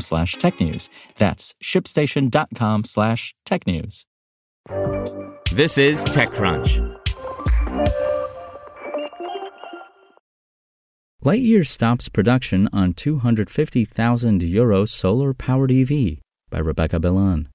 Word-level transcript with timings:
slash 0.00 0.36
technews. 0.36 0.88
That's 1.18 1.54
shipstation.com 1.62 2.84
slash 2.84 3.34
technews. 3.46 4.04
This 5.52 5.78
is 5.78 6.04
TechCrunch. 6.04 6.94
Lightyear 11.24 11.66
stops 11.66 12.08
production 12.10 12.68
on 12.72 12.92
250,000 12.92 14.42
euro 14.42 14.84
solar 14.84 15.32
powered 15.32 15.72
EV 15.72 16.18
by 16.50 16.58
Rebecca 16.58 16.98
Bellan. 17.00 17.46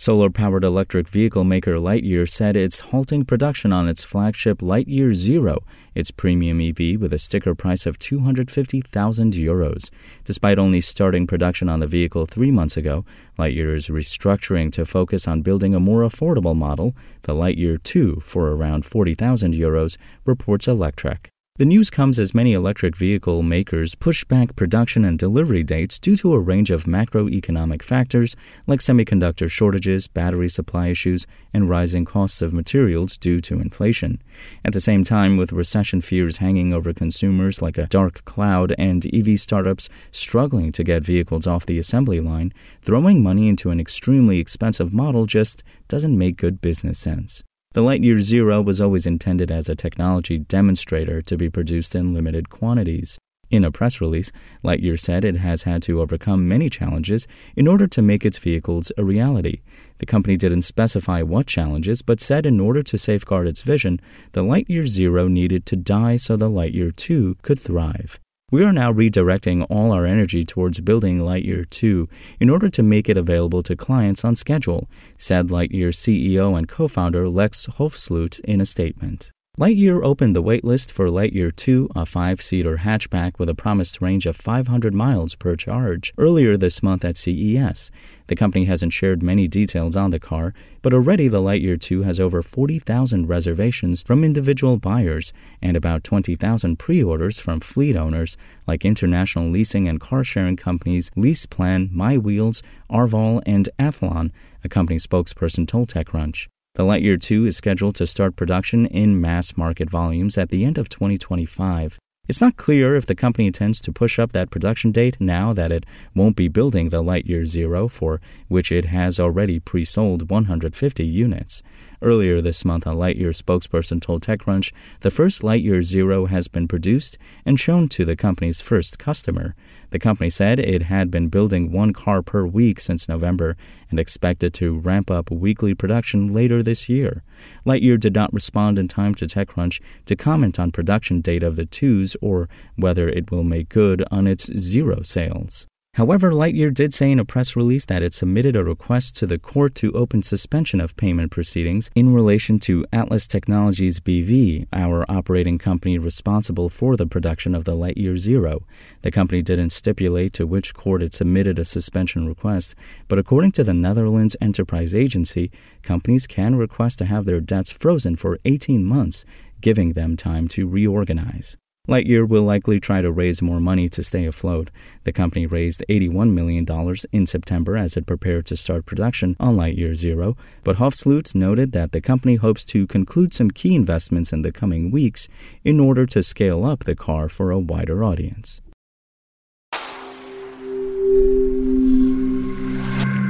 Solar 0.00 0.30
powered 0.30 0.62
electric 0.62 1.08
vehicle 1.08 1.42
maker 1.42 1.74
Lightyear 1.74 2.28
said 2.28 2.56
it's 2.56 2.78
halting 2.94 3.24
production 3.24 3.72
on 3.72 3.88
its 3.88 4.04
flagship 4.04 4.58
Lightyear 4.58 5.12
Zero, 5.12 5.64
its 5.92 6.12
premium 6.12 6.60
EV 6.60 7.00
with 7.00 7.12
a 7.12 7.18
sticker 7.18 7.52
price 7.52 7.84
of 7.84 7.98
250,000 7.98 9.32
euros. 9.32 9.90
Despite 10.22 10.56
only 10.56 10.80
starting 10.80 11.26
production 11.26 11.68
on 11.68 11.80
the 11.80 11.88
vehicle 11.88 12.26
three 12.26 12.52
months 12.52 12.76
ago, 12.76 13.04
Lightyear 13.40 13.74
is 13.74 13.88
restructuring 13.88 14.70
to 14.70 14.86
focus 14.86 15.26
on 15.26 15.42
building 15.42 15.74
a 15.74 15.80
more 15.80 16.02
affordable 16.02 16.54
model, 16.54 16.94
the 17.22 17.34
Lightyear 17.34 17.82
2, 17.82 18.20
for 18.20 18.52
around 18.52 18.84
40,000 18.84 19.52
euros, 19.52 19.96
reports 20.24 20.68
Electrek. 20.68 21.30
The 21.58 21.64
news 21.64 21.90
comes 21.90 22.20
as 22.20 22.36
many 22.36 22.52
electric 22.52 22.94
vehicle 22.94 23.42
makers 23.42 23.96
push 23.96 24.22
back 24.22 24.54
production 24.54 25.04
and 25.04 25.18
delivery 25.18 25.64
dates 25.64 25.98
due 25.98 26.14
to 26.18 26.32
a 26.32 26.38
range 26.38 26.70
of 26.70 26.84
macroeconomic 26.84 27.82
factors 27.82 28.36
like 28.68 28.78
semiconductor 28.78 29.50
shortages, 29.50 30.06
battery 30.06 30.48
supply 30.48 30.86
issues, 30.86 31.26
and 31.52 31.68
rising 31.68 32.04
costs 32.04 32.42
of 32.42 32.52
materials 32.52 33.18
due 33.18 33.40
to 33.40 33.58
inflation. 33.58 34.22
At 34.64 34.72
the 34.72 34.80
same 34.80 35.02
time, 35.02 35.36
with 35.36 35.50
recession 35.50 36.00
fears 36.00 36.36
hanging 36.36 36.72
over 36.72 36.92
consumers 36.92 37.60
like 37.60 37.76
a 37.76 37.88
dark 37.88 38.24
cloud 38.24 38.72
and 38.78 39.04
EV 39.12 39.40
startups 39.40 39.88
struggling 40.12 40.70
to 40.70 40.84
get 40.84 41.02
vehicles 41.02 41.48
off 41.48 41.66
the 41.66 41.80
assembly 41.80 42.20
line, 42.20 42.52
throwing 42.82 43.20
money 43.20 43.48
into 43.48 43.70
an 43.70 43.80
extremely 43.80 44.38
expensive 44.38 44.92
model 44.92 45.26
just 45.26 45.64
doesn't 45.88 46.16
make 46.16 46.36
good 46.36 46.60
business 46.60 47.00
sense. 47.00 47.42
The 47.72 47.82
Lightyear 47.82 48.22
Zero 48.22 48.62
was 48.62 48.80
always 48.80 49.06
intended 49.06 49.50
as 49.50 49.68
a 49.68 49.74
technology 49.74 50.38
demonstrator 50.38 51.20
to 51.20 51.36
be 51.36 51.50
produced 51.50 51.94
in 51.94 52.14
limited 52.14 52.48
quantities. 52.48 53.18
In 53.50 53.62
a 53.62 53.70
press 53.70 54.00
release, 54.00 54.32
Lightyear 54.64 54.98
said 54.98 55.22
it 55.22 55.36
has 55.36 55.64
had 55.64 55.82
to 55.82 56.00
overcome 56.00 56.48
many 56.48 56.70
challenges 56.70 57.26
in 57.56 57.68
order 57.68 57.86
to 57.86 58.00
make 58.00 58.24
its 58.24 58.38
vehicles 58.38 58.90
a 58.96 59.04
reality. 59.04 59.60
The 59.98 60.06
company 60.06 60.38
didn't 60.38 60.62
specify 60.62 61.20
what 61.20 61.46
challenges, 61.46 62.00
but 62.00 62.22
said 62.22 62.46
in 62.46 62.58
order 62.58 62.82
to 62.82 62.96
safeguard 62.96 63.46
its 63.46 63.60
vision, 63.60 64.00
the 64.32 64.42
Lightyear 64.42 64.86
Zero 64.86 65.28
needed 65.28 65.66
to 65.66 65.76
die 65.76 66.16
so 66.16 66.36
the 66.36 66.50
Lightyear 66.50 66.96
2 66.96 67.36
could 67.42 67.60
thrive. 67.60 68.18
We 68.50 68.64
are 68.64 68.72
now 68.72 68.90
redirecting 68.90 69.66
all 69.68 69.92
our 69.92 70.06
energy 70.06 70.42
towards 70.42 70.80
building 70.80 71.18
Lightyear 71.18 71.68
2 71.68 72.08
in 72.40 72.48
order 72.48 72.70
to 72.70 72.82
make 72.82 73.10
it 73.10 73.18
available 73.18 73.62
to 73.62 73.76
clients 73.76 74.24
on 74.24 74.36
schedule, 74.36 74.88
said 75.18 75.48
Lightyear 75.48 75.92
CEO 75.92 76.56
and 76.56 76.66
co 76.66 76.88
founder 76.88 77.28
Lex 77.28 77.66
Hoefsloot 77.66 78.40
in 78.40 78.62
a 78.62 78.66
statement. 78.66 79.32
Lightyear 79.58 80.04
opened 80.04 80.36
the 80.36 80.42
waitlist 80.42 80.92
for 80.92 81.08
Lightyear 81.08 81.50
2, 81.56 81.88
a 81.96 82.06
five 82.06 82.40
seater 82.40 82.76
hatchback 82.76 83.40
with 83.40 83.48
a 83.48 83.56
promised 83.56 84.00
range 84.00 84.24
of 84.24 84.36
500 84.36 84.94
miles 84.94 85.34
per 85.34 85.56
charge, 85.56 86.14
earlier 86.16 86.56
this 86.56 86.80
month 86.80 87.04
at 87.04 87.16
CES. 87.16 87.90
The 88.28 88.36
company 88.36 88.66
hasn't 88.66 88.92
shared 88.92 89.20
many 89.20 89.48
details 89.48 89.96
on 89.96 90.12
the 90.12 90.20
car, 90.20 90.54
but 90.80 90.94
already 90.94 91.26
the 91.26 91.42
Lightyear 91.42 91.80
2 91.80 92.02
has 92.02 92.20
over 92.20 92.40
40,000 92.40 93.26
reservations 93.26 94.04
from 94.04 94.22
individual 94.22 94.76
buyers 94.76 95.32
and 95.60 95.76
about 95.76 96.04
20,000 96.04 96.78
pre 96.78 97.02
orders 97.02 97.40
from 97.40 97.58
fleet 97.58 97.96
owners 97.96 98.36
like 98.68 98.84
international 98.84 99.50
leasing 99.50 99.88
and 99.88 100.00
car 100.00 100.22
sharing 100.22 100.54
companies 100.54 101.10
LeasePlan, 101.16 101.90
MyWheels, 101.92 102.62
Arval, 102.88 103.42
and 103.44 103.68
Athlon, 103.76 104.30
a 104.62 104.68
company 104.68 105.00
spokesperson 105.00 105.66
told 105.66 105.88
TechCrunch. 105.88 106.46
The 106.78 106.84
Lightyear 106.84 107.20
2 107.20 107.46
is 107.46 107.56
scheduled 107.56 107.96
to 107.96 108.06
start 108.06 108.36
production 108.36 108.86
in 108.86 109.20
mass 109.20 109.56
market 109.56 109.90
volumes 109.90 110.38
at 110.38 110.50
the 110.50 110.64
end 110.64 110.78
of 110.78 110.88
2025. 110.88 111.98
It's 112.28 112.42
not 112.42 112.58
clear 112.58 112.94
if 112.94 113.06
the 113.06 113.14
company 113.14 113.46
intends 113.46 113.80
to 113.80 113.90
push 113.90 114.18
up 114.18 114.32
that 114.32 114.50
production 114.50 114.92
date 114.92 115.18
now 115.18 115.54
that 115.54 115.72
it 115.72 115.86
won't 116.14 116.36
be 116.36 116.46
building 116.46 116.90
the 116.90 117.02
Lightyear 117.02 117.46
Zero, 117.46 117.88
for 117.88 118.20
which 118.48 118.70
it 118.70 118.84
has 118.84 119.18
already 119.18 119.58
pre 119.58 119.82
sold 119.86 120.28
150 120.28 121.06
units. 121.06 121.62
Earlier 122.02 122.40
this 122.40 122.64
month, 122.66 122.86
a 122.86 122.90
Lightyear 122.90 123.34
spokesperson 123.34 124.00
told 124.00 124.22
TechCrunch 124.22 124.72
the 125.00 125.10
first 125.10 125.42
Lightyear 125.42 125.82
Zero 125.82 126.26
has 126.26 126.46
been 126.46 126.68
produced 126.68 127.16
and 127.46 127.58
shown 127.58 127.88
to 127.88 128.04
the 128.04 128.14
company's 128.14 128.60
first 128.60 128.98
customer. 128.98 129.56
The 129.90 129.98
company 129.98 130.30
said 130.30 130.60
it 130.60 130.82
had 130.82 131.10
been 131.10 131.28
building 131.28 131.72
one 131.72 131.92
car 131.92 132.22
per 132.22 132.46
week 132.46 132.78
since 132.78 133.08
November 133.08 133.56
and 133.90 133.98
expected 133.98 134.52
to 134.54 134.78
ramp 134.78 135.10
up 135.10 135.30
weekly 135.30 135.74
production 135.74 136.32
later 136.32 136.62
this 136.62 136.88
year. 136.88 137.24
Lightyear 137.66 137.98
did 137.98 138.14
not 138.14 138.32
respond 138.32 138.78
in 138.78 138.86
time 138.86 139.14
to 139.16 139.24
TechCrunch 139.24 139.80
to 140.06 140.14
comment 140.14 140.60
on 140.60 140.70
production 140.70 141.20
date 141.20 141.42
of 141.42 141.56
the 141.56 141.66
twos 141.66 142.16
or 142.20 142.48
whether 142.76 143.08
it 143.08 143.30
will 143.30 143.44
make 143.44 143.68
good 143.68 144.04
on 144.10 144.26
its 144.26 144.50
zero 144.56 145.02
sales. 145.02 145.66
However, 145.98 146.30
Lightyear 146.30 146.72
did 146.72 146.94
say 146.94 147.10
in 147.10 147.18
a 147.18 147.24
press 147.24 147.56
release 147.56 147.84
that 147.86 148.04
it 148.04 148.14
submitted 148.14 148.54
a 148.54 148.62
request 148.62 149.16
to 149.16 149.26
the 149.26 149.36
court 149.36 149.74
to 149.76 149.90
open 149.94 150.22
suspension 150.22 150.80
of 150.80 150.96
payment 150.96 151.32
proceedings 151.32 151.90
in 151.92 152.14
relation 152.14 152.60
to 152.60 152.84
Atlas 152.92 153.26
Technologies 153.26 153.98
BV, 153.98 154.68
our 154.72 155.04
operating 155.10 155.58
company 155.58 155.98
responsible 155.98 156.68
for 156.68 156.96
the 156.96 157.06
production 157.06 157.52
of 157.52 157.64
the 157.64 157.74
Lightyear 157.74 158.16
Zero. 158.16 158.62
The 159.02 159.10
company 159.10 159.42
didn't 159.42 159.70
stipulate 159.70 160.32
to 160.34 160.46
which 160.46 160.72
court 160.72 161.02
it 161.02 161.14
submitted 161.14 161.58
a 161.58 161.64
suspension 161.64 162.28
request, 162.28 162.76
but 163.08 163.18
according 163.18 163.50
to 163.52 163.64
the 163.64 163.74
Netherlands 163.74 164.36
Enterprise 164.40 164.94
Agency, 164.94 165.50
companies 165.82 166.28
can 166.28 166.54
request 166.54 166.98
to 166.98 167.06
have 167.06 167.24
their 167.24 167.40
debts 167.40 167.72
frozen 167.72 168.14
for 168.14 168.38
18 168.44 168.84
months, 168.84 169.24
giving 169.60 169.94
them 169.94 170.16
time 170.16 170.46
to 170.46 170.68
reorganize. 170.68 171.56
Lightyear 171.88 172.28
will 172.28 172.42
likely 172.42 172.78
try 172.78 173.00
to 173.00 173.10
raise 173.10 173.40
more 173.40 173.60
money 173.60 173.88
to 173.88 174.02
stay 174.02 174.26
afloat. 174.26 174.70
The 175.04 175.12
company 175.12 175.46
raised 175.46 175.82
$81 175.88 176.32
million 176.32 176.66
in 177.12 177.26
September 177.26 177.78
as 177.78 177.96
it 177.96 178.04
prepared 178.04 178.44
to 178.46 178.56
start 178.56 178.84
production 178.84 179.36
on 179.40 179.56
Lightyear 179.56 179.96
Zero, 179.96 180.36
but 180.64 180.76
Hoefsloot 180.76 181.34
noted 181.34 181.72
that 181.72 181.92
the 181.92 182.02
company 182.02 182.34
hopes 182.34 182.66
to 182.66 182.86
conclude 182.86 183.32
some 183.32 183.50
key 183.50 183.74
investments 183.74 184.34
in 184.34 184.42
the 184.42 184.52
coming 184.52 184.90
weeks 184.90 185.28
in 185.64 185.80
order 185.80 186.04
to 186.04 186.22
scale 186.22 186.66
up 186.66 186.80
the 186.80 186.94
car 186.94 187.30
for 187.30 187.50
a 187.50 187.58
wider 187.58 188.04
audience. 188.04 188.60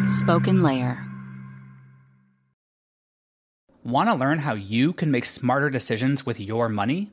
SpokenLayer. 0.08 1.04
Want 3.84 4.08
to 4.08 4.14
learn 4.14 4.40
how 4.40 4.54
you 4.54 4.92
can 4.92 5.12
make 5.12 5.24
smarter 5.24 5.70
decisions 5.70 6.26
with 6.26 6.40
your 6.40 6.68
money? 6.68 7.12